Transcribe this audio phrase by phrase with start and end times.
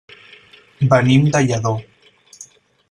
[0.93, 1.77] Venim de Lladó.